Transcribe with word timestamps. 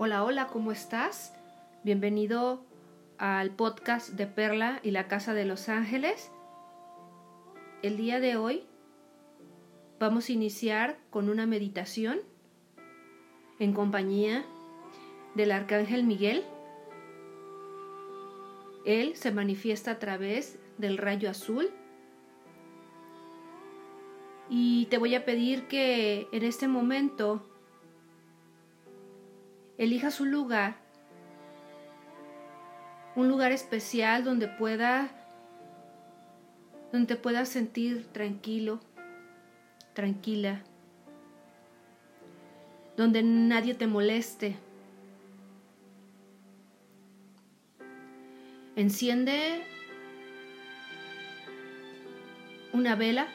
Hola, 0.00 0.22
hola, 0.22 0.46
¿cómo 0.46 0.70
estás? 0.70 1.34
Bienvenido 1.82 2.64
al 3.18 3.50
podcast 3.50 4.10
de 4.10 4.28
Perla 4.28 4.78
y 4.84 4.92
la 4.92 5.08
Casa 5.08 5.34
de 5.34 5.44
los 5.44 5.68
Ángeles. 5.68 6.30
El 7.82 7.96
día 7.96 8.20
de 8.20 8.36
hoy 8.36 8.62
vamos 9.98 10.28
a 10.28 10.32
iniciar 10.32 11.00
con 11.10 11.28
una 11.28 11.46
meditación 11.46 12.20
en 13.58 13.72
compañía 13.72 14.44
del 15.34 15.50
Arcángel 15.50 16.04
Miguel. 16.04 16.44
Él 18.86 19.16
se 19.16 19.32
manifiesta 19.32 19.90
a 19.90 19.98
través 19.98 20.60
del 20.78 20.96
rayo 20.96 21.28
azul. 21.28 21.70
Y 24.48 24.86
te 24.90 24.98
voy 24.98 25.16
a 25.16 25.24
pedir 25.24 25.66
que 25.66 26.28
en 26.30 26.44
este 26.44 26.68
momento 26.68 27.42
elijas 29.78 30.20
un 30.20 30.32
lugar, 30.32 30.74
un 33.14 33.28
lugar 33.28 33.52
especial 33.52 34.24
donde 34.24 34.48
pueda, 34.48 35.08
donde 36.92 37.06
te 37.06 37.16
puedas 37.16 37.48
sentir 37.48 38.06
tranquilo, 38.12 38.80
tranquila, 39.94 40.62
donde 42.96 43.22
nadie 43.22 43.74
te 43.74 43.86
moleste. 43.86 44.56
Enciende 48.74 49.62
una 52.72 52.94
vela. 52.96 53.28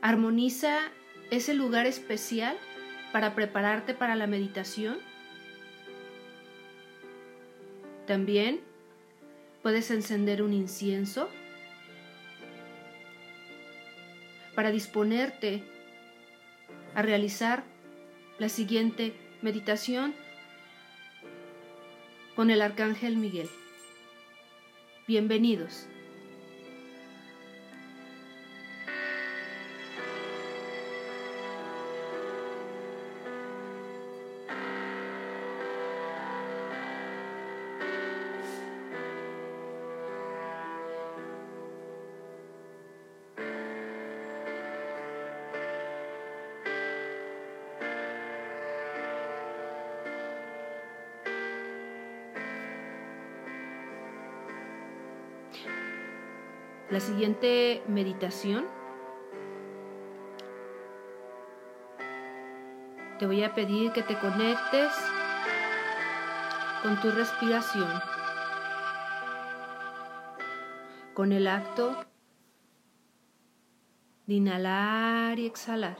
Armoniza 0.00 0.78
ese 1.30 1.54
lugar 1.54 1.86
especial 1.86 2.56
para 3.12 3.34
prepararte 3.34 3.94
para 3.94 4.16
la 4.16 4.26
meditación. 4.26 4.98
También 8.06 8.60
puedes 9.62 9.90
encender 9.90 10.42
un 10.42 10.54
incienso 10.54 11.28
para 14.54 14.70
disponerte 14.70 15.62
a 16.94 17.02
realizar 17.02 17.64
la 18.38 18.48
siguiente 18.48 19.14
meditación 19.40 20.14
con 22.34 22.50
el 22.50 22.62
Arcángel 22.62 23.16
Miguel. 23.16 23.48
Bienvenidos. 25.06 25.86
La 56.92 57.00
siguiente 57.00 57.82
meditación 57.88 58.66
te 63.18 63.24
voy 63.24 63.42
a 63.44 63.54
pedir 63.54 63.92
que 63.92 64.02
te 64.02 64.18
conectes 64.18 64.92
con 66.82 67.00
tu 67.00 67.10
respiración, 67.10 67.88
con 71.14 71.32
el 71.32 71.46
acto 71.46 71.96
de 74.26 74.34
inhalar 74.34 75.38
y 75.38 75.46
exhalar, 75.46 75.96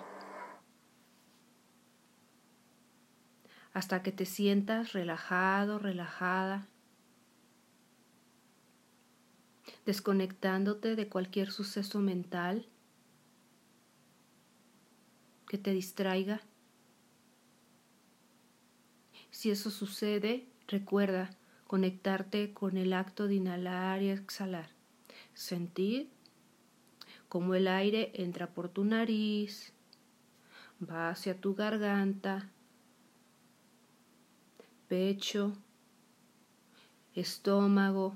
hasta 3.72 4.02
que 4.02 4.12
te 4.12 4.26
sientas 4.26 4.92
relajado, 4.92 5.78
relajada. 5.78 6.68
Desconectándote 9.84 10.96
de 10.96 11.08
cualquier 11.08 11.50
suceso 11.50 12.00
mental 12.00 12.66
que 15.48 15.58
te 15.58 15.72
distraiga. 15.72 16.40
Si 19.30 19.50
eso 19.50 19.70
sucede, 19.70 20.46
recuerda 20.68 21.30
conectarte 21.66 22.52
con 22.52 22.76
el 22.76 22.92
acto 22.92 23.26
de 23.26 23.36
inhalar 23.36 24.02
y 24.02 24.10
exhalar. 24.10 24.70
Sentir 25.34 26.10
cómo 27.28 27.54
el 27.54 27.66
aire 27.66 28.12
entra 28.14 28.52
por 28.52 28.68
tu 28.68 28.84
nariz, 28.84 29.72
va 30.82 31.10
hacia 31.10 31.40
tu 31.40 31.54
garganta, 31.54 32.50
pecho, 34.88 35.52
estómago, 37.14 38.14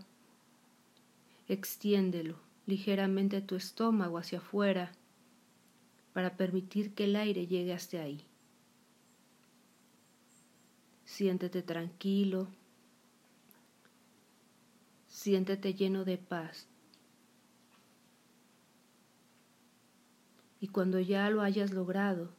Extiéndelo 1.48 2.38
ligeramente 2.66 3.40
tu 3.40 3.54
estómago 3.54 4.18
hacia 4.18 4.38
afuera 4.38 4.92
para 6.12 6.36
permitir 6.36 6.94
que 6.94 7.04
el 7.04 7.14
aire 7.14 7.46
llegue 7.46 7.72
hasta 7.72 8.00
ahí. 8.00 8.24
Siéntete 11.04 11.62
tranquilo, 11.62 12.48
siéntete 15.06 15.74
lleno 15.74 16.04
de 16.04 16.18
paz. 16.18 16.66
Y 20.60 20.68
cuando 20.68 20.98
ya 20.98 21.30
lo 21.30 21.42
hayas 21.42 21.72
logrado, 21.72 22.35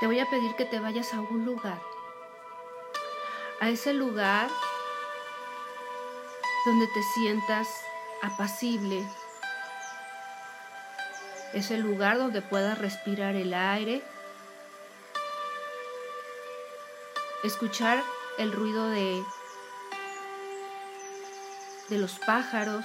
te 0.00 0.06
voy 0.06 0.20
a 0.20 0.28
pedir 0.28 0.54
que 0.56 0.66
te 0.66 0.78
vayas 0.78 1.14
a 1.14 1.20
un 1.20 1.44
lugar, 1.44 1.80
a 3.60 3.70
ese 3.70 3.94
lugar 3.94 4.50
donde 6.66 6.86
te 6.88 7.02
sientas 7.14 7.68
apacible, 8.22 9.08
ese 11.54 11.78
lugar 11.78 12.18
donde 12.18 12.42
puedas 12.42 12.76
respirar 12.76 13.36
el 13.36 13.54
aire, 13.54 14.02
escuchar 17.42 18.02
el 18.36 18.52
ruido 18.52 18.90
de, 18.90 19.22
de 21.88 21.98
los 21.98 22.18
pájaros, 22.18 22.84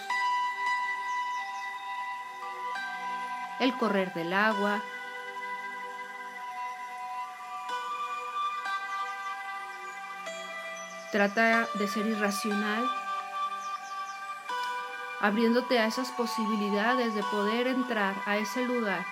el 3.59 3.75
correr 3.77 4.13
del 4.13 4.31
agua, 4.31 4.81
Trata 11.11 11.67
de 11.73 11.89
ser 11.89 12.05
irracional, 12.05 12.89
abriéndote 15.19 15.77
a 15.77 15.85
esas 15.85 16.09
posibilidades 16.11 17.13
de 17.13 17.21
poder 17.23 17.67
entrar 17.67 18.15
a 18.25 18.37
ese 18.37 18.63
lugar. 18.63 19.05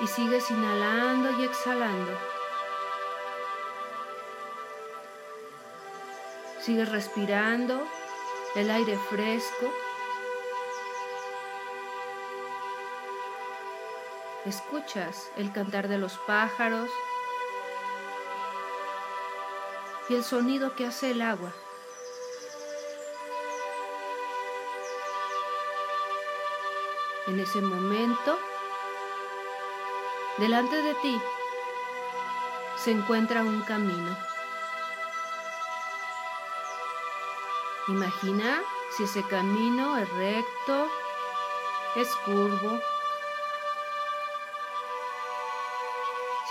Y 0.00 0.06
sigues 0.06 0.48
inhalando 0.52 1.32
y 1.40 1.44
exhalando. 1.44 2.16
Sigues 6.60 6.88
respirando 6.90 7.82
el 8.54 8.70
aire 8.70 8.96
fresco. 9.10 9.81
Escuchas 14.44 15.30
el 15.36 15.52
cantar 15.52 15.86
de 15.86 15.98
los 15.98 16.18
pájaros 16.26 16.90
y 20.08 20.16
el 20.16 20.24
sonido 20.24 20.74
que 20.74 20.86
hace 20.86 21.12
el 21.12 21.22
agua. 21.22 21.52
En 27.28 27.38
ese 27.38 27.62
momento, 27.62 28.36
delante 30.38 30.82
de 30.82 30.94
ti 30.94 31.22
se 32.78 32.90
encuentra 32.90 33.42
un 33.42 33.62
camino. 33.62 34.18
Imagina 37.86 38.60
si 38.96 39.04
ese 39.04 39.22
camino 39.22 39.96
es 39.98 40.08
recto, 40.14 40.88
es 41.94 42.08
curvo, 42.24 42.80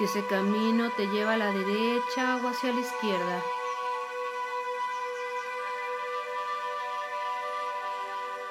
si 0.01 0.05
ese 0.05 0.25
camino 0.25 0.91
te 0.97 1.05
lleva 1.05 1.33
a 1.33 1.37
la 1.37 1.51
derecha 1.51 2.37
o 2.37 2.47
hacia 2.47 2.73
la 2.73 2.79
izquierda. 2.79 3.43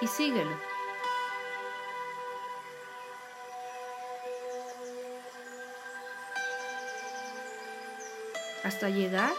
Y 0.01 0.07
síguelo. 0.07 0.57
Hasta 8.63 8.89
llegar 8.89 9.33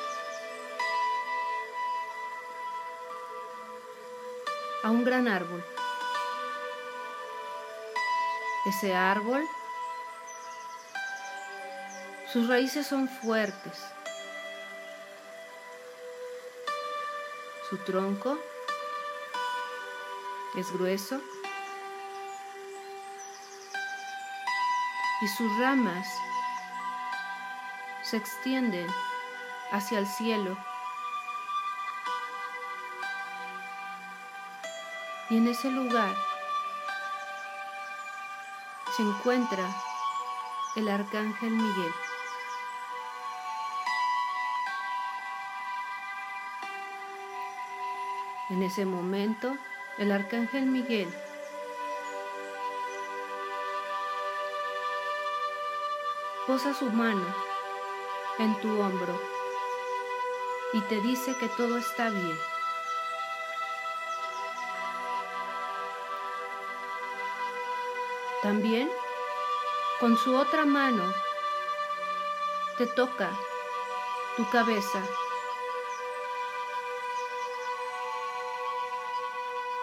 a 4.84 4.90
un 4.90 5.06
gran 5.06 5.30
árbol. 5.30 5.64
Ese 8.66 8.94
árbol 8.94 9.48
sus 12.32 12.48
raíces 12.48 12.88
son 12.88 13.10
fuertes. 13.10 13.86
Su 17.70 17.78
tronco 17.80 18.38
es 20.56 20.72
grueso 20.72 21.20
y 25.22 25.28
sus 25.28 25.58
ramas 25.60 26.08
se 28.04 28.16
extienden 28.16 28.88
hacia 29.72 30.00
el 30.00 30.08
cielo. 30.08 30.58
Y 35.30 35.38
en 35.38 35.50
ese 35.50 35.70
lugar 35.70 36.16
se 38.96 39.04
encuentra 39.04 39.68
el 40.78 40.88
arcángel 40.88 41.52
Miguel. 41.52 41.94
En 48.52 48.64
ese 48.64 48.84
momento, 48.84 49.56
el 49.98 50.12
arcángel 50.12 50.66
Miguel 50.66 51.08
posa 56.46 56.74
su 56.74 56.90
mano 56.92 57.24
en 58.40 58.54
tu 58.60 58.68
hombro 58.82 59.18
y 60.74 60.82
te 60.82 61.00
dice 61.00 61.34
que 61.38 61.48
todo 61.48 61.78
está 61.78 62.10
bien. 62.10 62.38
También, 68.42 68.92
con 70.02 70.18
su 70.18 70.36
otra 70.36 70.66
mano, 70.66 71.10
te 72.78 72.86
toca 72.86 73.30
tu 74.36 74.50
cabeza 74.50 75.02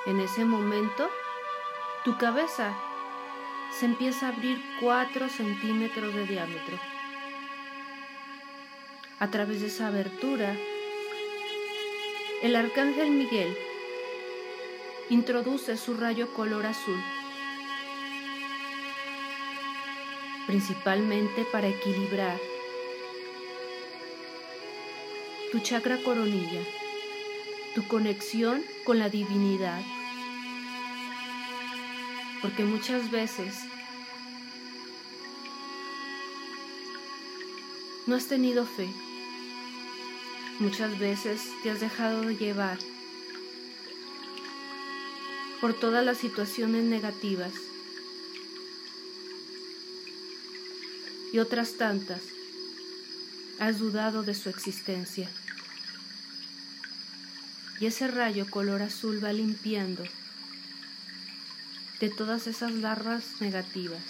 En 0.06 0.20
ese 0.20 0.44
momento, 0.44 1.10
tu 2.04 2.16
cabeza 2.16 2.74
se 3.72 3.86
empieza 3.86 4.26
a 4.26 4.28
abrir 4.30 4.60
4 4.80 5.28
centímetros 5.28 6.14
de 6.14 6.26
diámetro. 6.26 6.78
A 9.18 9.30
través 9.30 9.60
de 9.60 9.66
esa 9.66 9.88
abertura, 9.88 10.56
el 12.42 12.56
arcángel 12.56 13.10
Miguel 13.10 13.56
introduce 15.10 15.76
su 15.76 15.94
rayo 15.94 16.32
color 16.32 16.66
azul, 16.66 17.02
principalmente 20.46 21.44
para 21.50 21.68
equilibrar 21.68 22.38
tu 25.50 25.58
chakra 25.60 25.98
coronilla, 26.04 26.60
tu 27.78 27.86
conexión 27.86 28.64
con 28.84 28.98
la 28.98 29.08
divinidad 29.08 29.80
porque 32.42 32.64
muchas 32.64 33.08
veces 33.12 33.54
no 38.08 38.16
has 38.16 38.26
tenido 38.26 38.66
fe. 38.66 38.88
Muchas 40.58 40.98
veces 40.98 41.40
te 41.62 41.70
has 41.70 41.78
dejado 41.78 42.22
de 42.22 42.34
llevar 42.34 42.78
por 45.60 45.72
todas 45.72 46.04
las 46.04 46.19
situaciones 46.19 46.82
negativas 46.82 47.52
y 51.32 51.38
otras 51.38 51.75
tantas 51.75 52.22
has 53.60 53.78
dudado 53.78 54.25
de 54.25 54.34
su 54.34 54.48
existencia. 54.48 55.30
Y 57.80 57.86
ese 57.86 58.08
rayo 58.08 58.46
color 58.50 58.82
azul 58.82 59.22
va 59.22 59.32
limpiando 59.32 60.02
de 62.00 62.10
todas 62.10 62.46
esas 62.46 62.72
larvas 62.72 63.40
negativas 63.40 64.02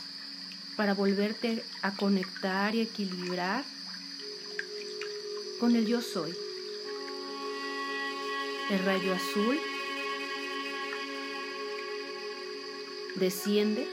para 0.76 0.94
volverte 0.94 1.62
a 1.82 1.94
conectar 1.96 2.74
y 2.74 2.82
equilibrar 2.82 3.64
con 5.60 5.74
el 5.74 5.86
yo 5.86 6.00
soy. 6.00 6.34
El 8.70 8.78
rayo 8.84 9.14
azul 9.14 9.58
desciende 13.16 13.88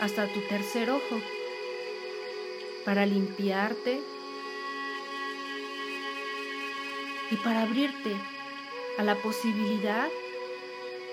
hasta 0.00 0.32
tu 0.32 0.40
tercer 0.48 0.90
ojo 0.90 1.20
para 2.84 3.04
limpiarte 3.06 4.00
y 7.30 7.36
para 7.36 7.62
abrirte 7.62 8.16
a 8.98 9.02
la 9.02 9.14
posibilidad 9.16 10.08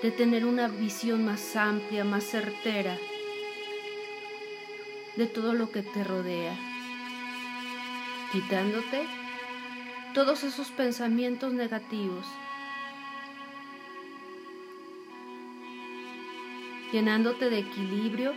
de 0.02 0.10
tener 0.10 0.44
una 0.44 0.68
visión 0.68 1.24
más 1.24 1.56
amplia, 1.56 2.04
más 2.04 2.24
certera 2.24 2.98
de 5.16 5.26
todo 5.26 5.54
lo 5.54 5.70
que 5.70 5.82
te 5.82 6.04
rodea, 6.04 6.54
quitándote 8.32 9.06
todos 10.14 10.44
esos 10.44 10.70
pensamientos 10.70 11.52
negativos, 11.52 12.26
llenándote 16.92 17.50
de 17.50 17.58
equilibrio 17.58 18.34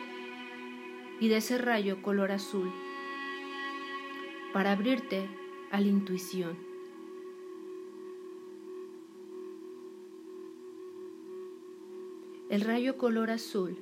y 1.19 1.27
de 1.27 1.38
ese 1.38 1.57
rayo 1.57 2.01
color 2.01 2.31
azul 2.31 2.71
para 4.53 4.71
abrirte 4.71 5.27
a 5.71 5.79
la 5.79 5.88
intuición. 5.88 6.68
El 12.50 12.62
rayo 12.62 12.98
color 12.98 13.29
azul 13.29 13.77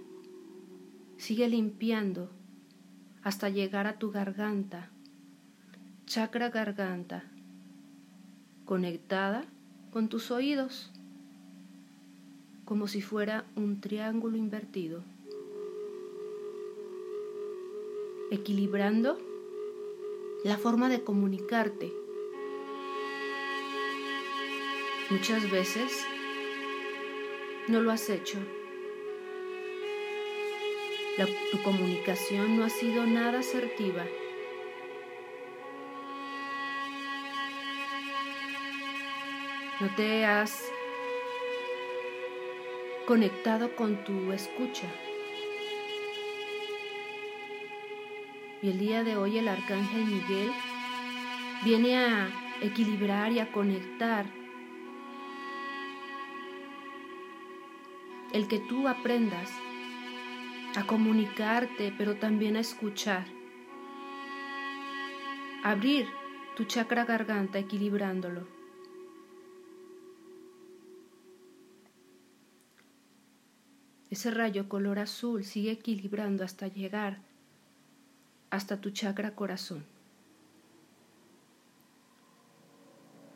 sigue 1.15 1.47
limpiando 1.47 2.29
hasta 3.23 3.47
llegar 3.47 3.87
a 3.87 3.97
tu 3.97 4.11
garganta, 4.11 4.91
chakra 6.05 6.49
garganta, 6.49 7.23
conectada 8.65 9.45
con 9.89 10.09
tus 10.09 10.31
oídos, 10.31 10.91
como 12.65 12.89
si 12.89 13.01
fuera 13.01 13.45
un 13.55 13.79
triángulo 13.79 14.35
invertido, 14.35 15.01
equilibrando 18.31 19.17
la 20.43 20.57
forma 20.57 20.89
de 20.89 21.05
comunicarte. 21.05 21.93
Muchas 25.09 25.49
veces 25.49 26.05
no 27.67 27.81
lo 27.81 27.91
has 27.91 28.09
hecho 28.09 28.39
tu 31.51 31.63
comunicación 31.63 32.57
no 32.57 32.65
ha 32.65 32.69
sido 32.69 33.05
nada 33.05 33.39
asertiva. 33.39 34.05
No 39.79 39.95
te 39.95 40.25
has 40.25 40.71
conectado 43.07 43.75
con 43.75 44.03
tu 44.03 44.31
escucha. 44.31 44.87
Y 48.61 48.69
el 48.69 48.79
día 48.79 49.03
de 49.03 49.15
hoy 49.17 49.37
el 49.37 49.47
arcángel 49.47 50.05
Miguel 50.05 50.51
viene 51.63 51.97
a 51.97 52.29
equilibrar 52.61 53.31
y 53.31 53.39
a 53.39 53.51
conectar 53.51 54.25
el 58.37 58.47
que 58.47 58.59
tú 58.59 58.87
aprendas 58.87 59.49
a 60.75 60.85
comunicarte, 60.85 61.91
pero 61.97 62.17
también 62.17 62.55
a 62.55 62.59
escuchar. 62.59 63.25
Abrir 65.63 66.05
tu 66.55 66.65
chakra 66.65 67.03
garganta 67.03 67.57
equilibrándolo. 67.57 68.47
Ese 74.11 74.29
rayo 74.29 74.69
color 74.69 74.99
azul 74.99 75.43
sigue 75.43 75.71
equilibrando 75.71 76.43
hasta 76.43 76.67
llegar 76.67 77.17
hasta 78.51 78.79
tu 78.79 78.91
chakra 78.91 79.33
corazón. 79.33 79.83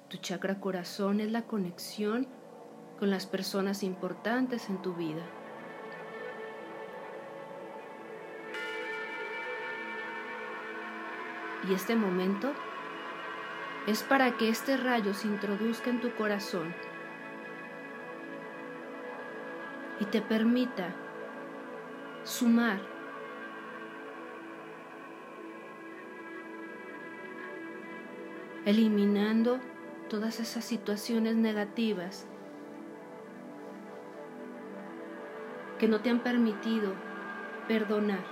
Tu 0.09 0.17
chakra 0.17 0.59
corazón 0.59 1.21
es 1.21 1.31
la 1.31 1.41
conexión 1.47 2.27
con 3.01 3.09
las 3.09 3.25
personas 3.25 3.81
importantes 3.81 4.69
en 4.69 4.79
tu 4.79 4.93
vida. 4.93 5.23
Y 11.67 11.73
este 11.73 11.95
momento 11.95 12.53
es 13.87 14.03
para 14.03 14.37
que 14.37 14.49
este 14.49 14.77
rayo 14.77 15.15
se 15.15 15.27
introduzca 15.27 15.89
en 15.89 15.99
tu 15.99 16.13
corazón 16.13 16.75
y 19.99 20.05
te 20.05 20.21
permita 20.21 20.93
sumar 22.23 22.79
eliminando 28.65 29.59
todas 30.07 30.39
esas 30.39 30.63
situaciones 30.63 31.35
negativas 31.35 32.27
que 35.81 35.87
no 35.87 35.99
te 36.01 36.11
han 36.11 36.19
permitido 36.19 36.93
perdonar. 37.67 38.23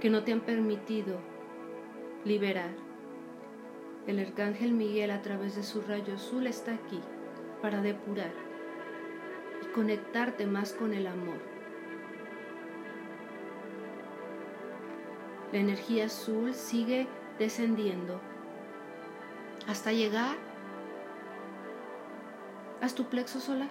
que 0.00 0.08
no 0.08 0.22
te 0.22 0.32
han 0.32 0.40
permitido 0.40 1.18
liberar. 2.24 2.70
El 4.06 4.18
arcángel 4.18 4.72
Miguel 4.72 5.10
a 5.10 5.20
través 5.20 5.56
de 5.56 5.62
su 5.62 5.82
rayo 5.82 6.14
azul 6.14 6.46
está 6.46 6.72
aquí 6.72 7.00
para 7.60 7.82
depurar 7.82 8.32
y 9.62 9.66
conectarte 9.74 10.46
más 10.46 10.72
con 10.72 10.94
el 10.94 11.06
amor. 11.06 11.40
La 15.52 15.58
energía 15.58 16.06
azul 16.06 16.54
sigue 16.54 17.08
descendiendo 17.38 18.20
hasta 19.66 19.92
llegar 19.92 20.49
hasta 22.80 22.96
tu 22.96 23.08
plexo 23.08 23.40
solar. 23.40 23.68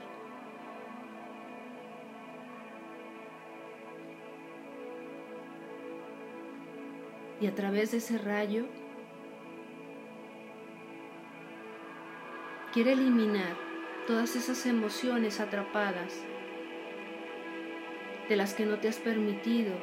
Y 7.42 7.48
a 7.48 7.56
través 7.56 7.92
de 7.92 7.98
ese 7.98 8.18
rayo 8.18 8.66
quiere 12.74 12.94
eliminar 12.94 13.56
todas 14.08 14.36
esas 14.36 14.66
emociones 14.66 15.40
atrapadas 15.40 16.14
de 18.28 18.36
las 18.36 18.54
que 18.54 18.66
no 18.66 18.78
te 18.80 18.90
has 18.90 18.98
permitido 18.98 19.74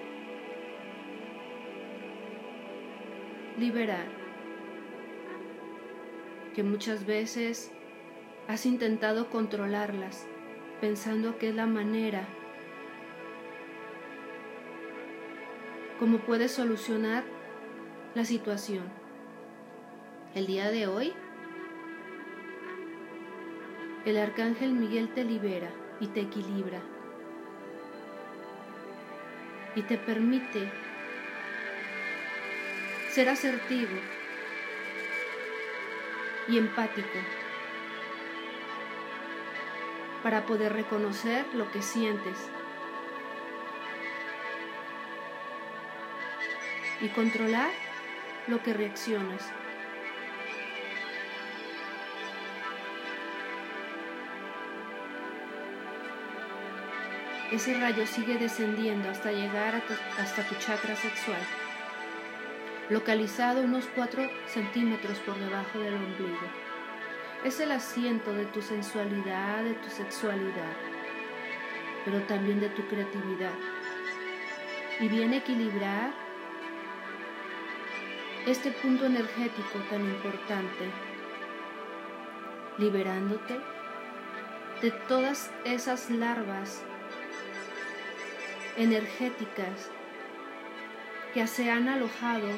liberar, 3.58 4.06
que 6.54 6.62
muchas 6.62 7.06
veces 7.06 7.72
has 8.48 8.64
intentado 8.64 9.28
controlarlas 9.28 10.26
pensando 10.80 11.38
que 11.38 11.48
es 11.48 11.54
la 11.54 11.66
manera 11.66 12.26
como 15.98 16.18
puedes 16.18 16.52
solucionar 16.52 17.24
la 18.14 18.24
situación. 18.24 18.84
El 20.34 20.46
día 20.46 20.70
de 20.70 20.86
hoy, 20.86 21.14
el 24.04 24.18
arcángel 24.18 24.72
Miguel 24.72 25.08
te 25.14 25.24
libera 25.24 25.70
y 26.00 26.08
te 26.08 26.20
equilibra 26.20 26.80
y 29.74 29.82
te 29.82 29.96
permite 29.96 30.70
ser 33.10 33.30
asertivo 33.30 33.96
y 36.48 36.58
empático 36.58 37.18
para 40.26 40.44
poder 40.44 40.72
reconocer 40.72 41.46
lo 41.54 41.70
que 41.70 41.80
sientes 41.82 42.36
y 47.00 47.06
controlar 47.10 47.70
lo 48.48 48.60
que 48.60 48.74
reaccionas. 48.74 49.48
Ese 57.52 57.74
rayo 57.74 58.04
sigue 58.08 58.36
descendiendo 58.36 59.08
hasta 59.08 59.30
llegar 59.30 59.80
hasta 60.18 60.42
tu 60.42 60.56
chakra 60.56 60.96
sexual, 60.96 61.40
localizado 62.90 63.62
unos 63.62 63.84
4 63.94 64.28
centímetros 64.48 65.20
por 65.20 65.38
debajo 65.38 65.78
del 65.78 65.94
ombligo. 65.94 66.65
Es 67.46 67.60
el 67.60 67.70
asiento 67.70 68.32
de 68.32 68.44
tu 68.46 68.60
sensualidad, 68.60 69.62
de 69.62 69.74
tu 69.74 69.88
sexualidad, 69.88 70.72
pero 72.04 72.20
también 72.22 72.58
de 72.58 72.70
tu 72.70 72.84
creatividad. 72.88 73.54
Y 74.98 75.06
viene 75.06 75.36
a 75.36 75.38
equilibrar 75.38 76.12
este 78.46 78.72
punto 78.72 79.06
energético 79.06 79.78
tan 79.88 80.04
importante, 80.04 80.90
liberándote 82.78 83.60
de 84.82 84.90
todas 85.06 85.52
esas 85.64 86.10
larvas 86.10 86.82
energéticas 88.76 89.92
que 91.32 91.46
se 91.46 91.70
han 91.70 91.88
alojado 91.88 92.48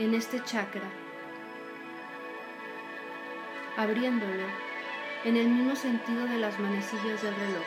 en 0.00 0.14
este 0.14 0.42
chakra, 0.42 0.90
abriéndolo 3.78 4.44
en 5.24 5.38
el 5.38 5.48
mismo 5.48 5.74
sentido 5.74 6.26
de 6.26 6.36
las 6.36 6.58
manecillas 6.58 7.22
del 7.22 7.34
reloj. 7.34 7.64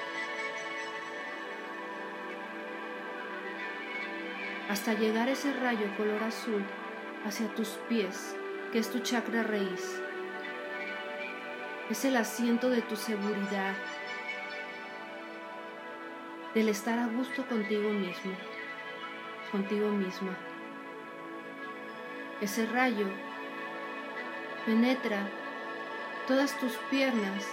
hasta 4.72 4.94
llegar 4.94 5.27
ese 5.27 5.51
rayo 5.51 5.86
color 5.98 6.24
azul 6.24 6.63
hacia 7.25 7.53
tus 7.56 7.68
pies, 7.89 8.38
que 8.72 8.80
es 8.80 8.89
tu 8.89 9.00
chakra 9.00 9.44
raíz. 9.44 10.01
Es 11.89 12.06
el 12.06 12.15
asiento 12.15 12.70
de 12.70 12.82
tu 12.82 12.96
seguridad, 12.96 13.75
del 16.53 16.70
estar 16.70 17.00
a 17.00 17.08
gusto 17.08 17.46
contigo 17.48 17.89
mismo, 17.89 18.32
contigo 19.51 19.89
misma. 19.89 20.38
Ese 22.39 22.65
rayo 22.65 23.08
penetra 24.65 25.27
todas 26.27 26.57
tus 26.59 26.73
piernas 26.89 27.45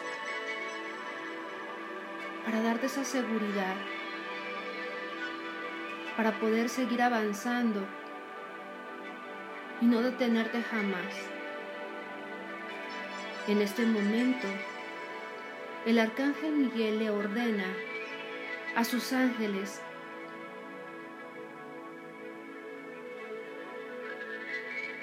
para 2.44 2.62
darte 2.62 2.86
esa 2.86 3.04
seguridad 3.04 3.74
para 6.16 6.32
poder 6.32 6.68
seguir 6.68 7.00
avanzando 7.02 7.86
y 9.80 9.86
no 9.86 10.02
detenerte 10.02 10.62
jamás. 10.62 11.14
En 13.46 13.62
este 13.62 13.86
momento, 13.86 14.48
el 15.86 15.98
arcángel 15.98 16.52
Miguel 16.52 16.98
le 16.98 17.10
ordena 17.10 17.72
a 18.74 18.84
sus 18.84 19.12
ángeles 19.12 19.80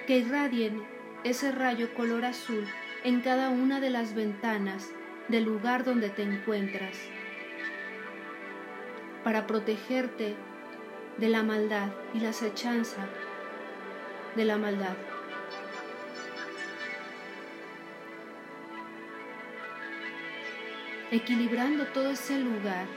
que 0.06 0.18
irradien 0.18 0.86
ese 1.24 1.52
rayo 1.52 1.94
color 1.94 2.26
azul 2.26 2.68
en 3.06 3.22
cada 3.22 3.50
una 3.50 3.80
de 3.80 3.92
las 3.92 4.16
ventanas 4.16 4.90
del 5.28 5.44
lugar 5.44 5.84
donde 5.84 6.10
te 6.10 6.24
encuentras 6.24 6.98
para 9.24 9.46
protegerte 9.46 10.36
de 11.18 11.30
la 11.30 11.44
maldad 11.44 11.90
y 12.16 12.20
la 12.22 12.30
acechanza 12.30 13.06
de 14.36 14.46
la 14.46 14.58
maldad. 14.58 14.96
Equilibrando 21.12 21.86
todo 21.90 22.10
ese 22.10 22.40
lugar, 22.40 22.88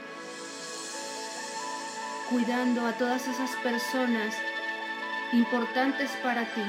cuidando 2.31 2.87
a 2.87 2.93
todas 2.93 3.27
esas 3.27 3.51
personas 3.57 4.35
importantes 5.33 6.09
para 6.23 6.45
ti, 6.45 6.63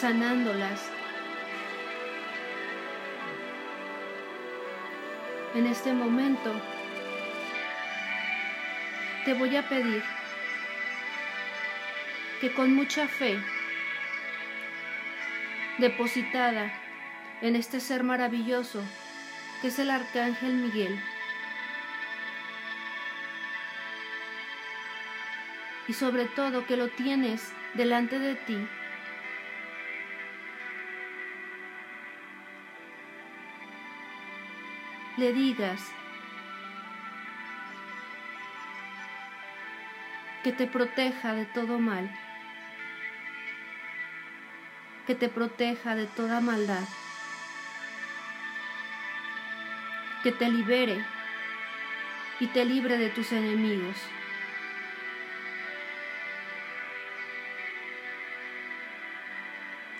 sanándolas. 0.00 0.90
En 5.54 5.66
este 5.66 5.94
momento, 5.94 6.52
te 9.24 9.32
voy 9.32 9.56
a 9.56 9.66
pedir 9.66 10.02
que 12.42 12.52
con 12.52 12.74
mucha 12.74 13.08
fe 13.08 13.38
depositada 15.78 16.70
en 17.40 17.56
este 17.56 17.80
ser 17.80 18.02
maravilloso 18.02 18.82
que 19.62 19.68
es 19.68 19.78
el 19.78 19.90
arcángel 19.90 20.54
Miguel. 20.56 21.00
Y 25.88 25.94
sobre 25.94 26.26
todo 26.26 26.66
que 26.66 26.76
lo 26.76 26.88
tienes 26.88 27.52
delante 27.74 28.18
de 28.18 28.34
ti. 28.34 28.68
Le 35.16 35.32
digas 35.32 35.92
que 40.44 40.52
te 40.52 40.66
proteja 40.66 41.34
de 41.34 41.46
todo 41.46 41.78
mal, 41.78 42.10
que 45.06 45.14
te 45.14 45.28
proteja 45.28 45.94
de 45.94 46.06
toda 46.06 46.40
maldad. 46.40 46.84
que 50.26 50.32
te 50.32 50.50
libere 50.50 51.04
y 52.40 52.48
te 52.48 52.64
libre 52.64 52.98
de 52.98 53.10
tus 53.10 53.30
enemigos. 53.30 53.96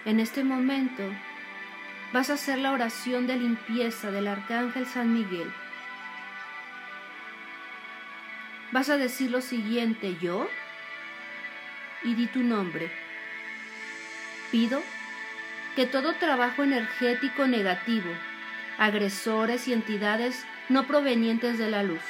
En 0.05 0.19
este 0.19 0.43
momento 0.43 1.05
vas 2.13 2.31
a 2.31 2.35
hacer 2.35 2.59
la 2.59 2.73
oración 2.73 3.27
de 3.27 3.37
limpieza 3.37 4.11
del 4.11 4.29
Arcángel 4.29 4.87
San 4.87 5.13
Miguel. 5.13 5.53
Vas 8.73 8.89
a 8.91 8.97
decir 8.97 9.31
lo 9.31 9.41
siguiente, 9.41 10.17
yo, 10.21 10.49
y 12.03 12.15
di 12.15 12.27
tu 12.27 12.41
nombre. 12.41 12.91
Pido 14.51 14.83
que 15.75 15.87
todo 15.87 16.15
trabajo 16.15 16.63
energético 16.63 17.47
negativo 17.47 18.11
agresores 18.79 19.69
y 19.69 19.73
entidades 19.73 20.45
no 20.69 20.87
provenientes 20.87 21.59
de 21.59 21.71
la 21.71 21.83
luz, 21.83 22.03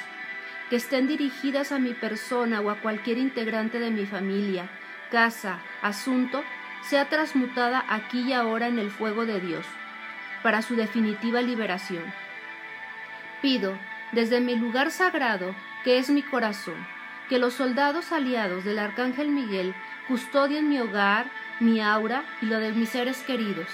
que 0.69 0.75
estén 0.75 1.07
dirigidas 1.07 1.71
a 1.71 1.79
mi 1.79 1.93
persona 1.93 2.61
o 2.61 2.69
a 2.69 2.81
cualquier 2.81 3.17
integrante 3.17 3.79
de 3.79 3.91
mi 3.91 4.05
familia, 4.05 4.69
casa, 5.11 5.59
asunto, 5.81 6.43
sea 6.83 7.09
transmutada 7.09 7.85
aquí 7.87 8.21
y 8.21 8.33
ahora 8.33 8.67
en 8.67 8.79
el 8.79 8.91
fuego 8.91 9.25
de 9.25 9.39
Dios, 9.39 9.65
para 10.47 10.61
su 10.61 10.77
definitiva 10.77 11.41
liberación. 11.41 12.05
Pido, 13.41 13.77
desde 14.13 14.39
mi 14.39 14.55
lugar 14.55 14.91
sagrado, 14.91 15.53
que 15.83 15.97
es 15.97 16.09
mi 16.09 16.21
corazón, 16.21 16.87
que 17.27 17.37
los 17.37 17.55
soldados 17.55 18.13
aliados 18.13 18.63
del 18.63 18.79
Arcángel 18.79 19.27
Miguel 19.27 19.75
custodien 20.07 20.69
mi 20.69 20.79
hogar, 20.79 21.29
mi 21.59 21.81
aura 21.81 22.23
y 22.41 22.45
lo 22.45 22.59
de 22.59 22.71
mis 22.71 22.87
seres 22.87 23.23
queridos, 23.23 23.67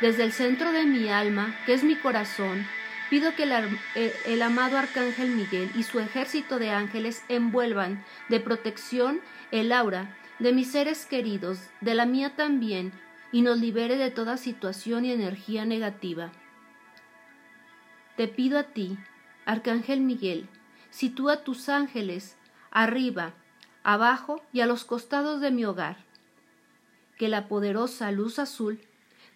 desde 0.00 0.24
el 0.24 0.32
centro 0.32 0.72
de 0.72 0.84
mi 0.84 1.10
alma, 1.10 1.54
que 1.64 1.74
es 1.74 1.84
mi 1.84 1.94
corazón, 1.94 2.66
pido 3.08 3.36
que 3.36 3.44
el, 3.44 4.42
amado 4.42 4.78
Arcángel 4.78 5.30
Miguel 5.30 5.70
y 5.76 5.84
su 5.84 6.00
ejército 6.00 6.58
de 6.58 6.72
ángeles 6.72 7.22
envuelvan 7.28 8.04
de 8.28 8.40
protección 8.40 9.20
el 9.52 9.70
aura 9.70 10.16
de 10.40 10.52
mis 10.52 10.72
seres 10.72 11.06
queridos, 11.06 11.60
de 11.80 11.94
la 11.94 12.04
mía 12.04 12.34
también, 12.34 12.90
y 13.32 13.42
nos 13.42 13.58
libere 13.58 13.96
de 13.96 14.10
toda 14.10 14.36
situación 14.36 15.04
y 15.04 15.12
energía 15.12 15.64
negativa. 15.64 16.32
Te 18.16 18.28
pido 18.28 18.58
a 18.58 18.64
ti, 18.64 18.98
Arcángel 19.44 20.00
Miguel, 20.00 20.48
sitúa 20.90 21.44
tus 21.44 21.68
ángeles 21.68 22.36
arriba, 22.70 23.34
abajo 23.82 24.42
y 24.52 24.60
a 24.60 24.66
los 24.66 24.84
costados 24.84 25.40
de 25.40 25.50
mi 25.50 25.64
hogar. 25.64 25.98
Que 27.16 27.28
la 27.28 27.48
poderosa 27.48 28.10
luz 28.12 28.38
azul 28.38 28.80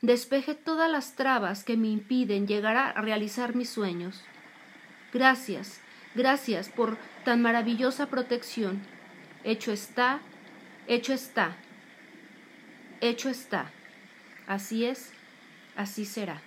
despeje 0.00 0.54
todas 0.54 0.90
las 0.90 1.14
trabas 1.14 1.64
que 1.64 1.76
me 1.76 1.88
impiden 1.88 2.46
llegar 2.46 2.76
a 2.76 2.92
realizar 3.00 3.54
mis 3.54 3.70
sueños. 3.70 4.22
Gracias, 5.12 5.80
gracias 6.14 6.68
por 6.68 6.98
tan 7.24 7.42
maravillosa 7.42 8.06
protección. 8.06 8.82
Hecho 9.44 9.72
está, 9.72 10.20
hecho 10.86 11.12
está, 11.12 11.56
hecho 13.00 13.28
está. 13.28 13.70
Así 14.46 14.84
es, 14.84 15.12
así 15.76 16.04
será. 16.04 16.40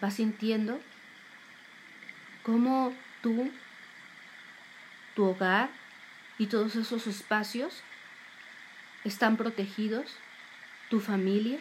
¿Vas 0.00 0.14
sintiendo 0.14 0.80
cómo 2.42 2.94
tú, 3.22 3.50
tu 5.14 5.24
hogar 5.24 5.70
y 6.38 6.46
todos 6.46 6.76
esos 6.76 7.06
espacios 7.06 7.82
están 9.04 9.36
protegidos? 9.36 10.18
tu 10.88 11.00
familia, 11.00 11.58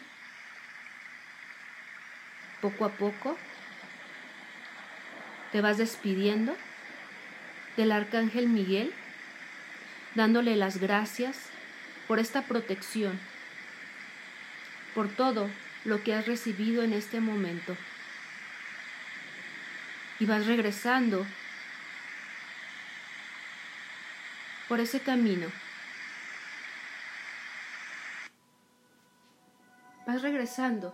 poco 2.62 2.86
a 2.86 2.90
poco 2.90 3.38
te 5.52 5.62
vas 5.62 5.78
despidiendo 5.78 6.56
del 7.76 7.92
arcángel 7.92 8.48
Miguel, 8.48 8.94
dándole 10.14 10.56
las 10.56 10.78
gracias 10.78 11.50
por 12.08 12.20
esta 12.20 12.44
protección, 12.44 13.20
por 14.94 15.10
todo 15.10 15.50
lo 15.84 16.04
que 16.04 16.14
has 16.14 16.28
recibido 16.28 16.84
en 16.84 16.94
este 16.94 17.20
momento. 17.20 17.76
Y 20.20 20.26
vas 20.26 20.46
regresando 20.46 21.26
por 24.68 24.80
ese 24.80 25.00
camino 25.00 25.48
vas 30.06 30.22
regresando 30.22 30.94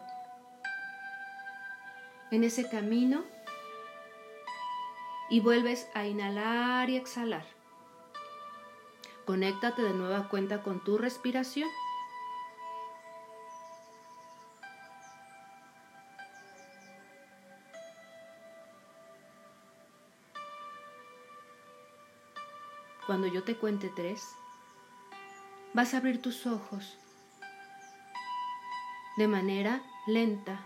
en 2.32 2.44
ese 2.44 2.70
camino 2.70 3.26
y 5.30 5.40
vuelves 5.42 5.88
a 5.94 6.06
inhalar 6.06 6.90
y 6.90 6.98
exhalar. 6.98 7.61
Conéctate 9.26 9.82
de 9.82 9.94
nueva 9.94 10.30
cuenta 10.30 10.64
con 10.64 10.84
tu 10.84 10.98
respiración. 10.98 11.70
Cuando 23.06 23.28
yo 23.28 23.44
te 23.44 23.58
cuente 23.58 23.90
tres, 23.90 24.24
vas 25.74 25.94
a 25.94 25.98
abrir 25.98 26.22
tus 26.22 26.46
ojos 26.48 26.98
de 29.18 29.28
manera 29.28 29.82
lenta. 30.08 30.66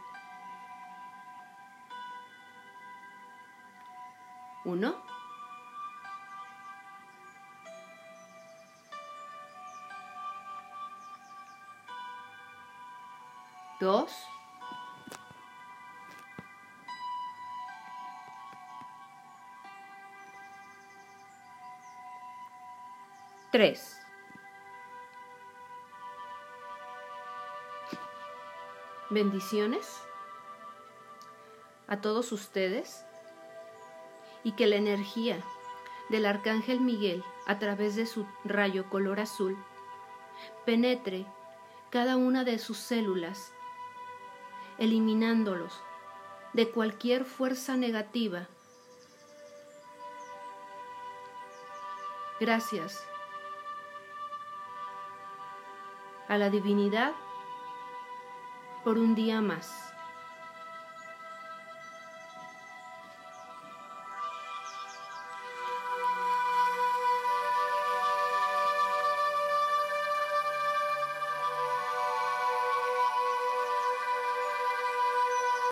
Uno. 4.64 5.15
Dos. 13.80 14.12
Tres. 23.52 24.00
Bendiciones 29.10 30.02
a 31.88 32.02
todos 32.02 32.32
ustedes 32.32 33.06
y 34.44 34.54
que 34.54 34.68
la 34.68 34.78
energía 34.78 35.38
del 36.10 36.26
Arcángel 36.26 36.80
Miguel 36.80 37.24
a 37.46 37.60
través 37.60 37.96
de 37.96 38.06
su 38.06 38.26
rayo 38.44 38.90
color 38.90 39.20
azul 39.20 39.58
penetre 40.66 41.26
cada 41.90 42.18
una 42.18 42.44
de 42.44 42.60
sus 42.60 42.78
células, 42.78 43.54
eliminándolos 44.78 45.82
de 46.54 46.70
cualquier 46.70 47.26
fuerza 47.26 47.76
negativa. 47.76 48.48
Gracias 52.40 53.06
a 56.28 56.38
la 56.38 56.50
divinidad 56.50 57.14
por 58.84 58.98
un 58.98 59.16
día 59.16 59.42
más. 59.42 59.85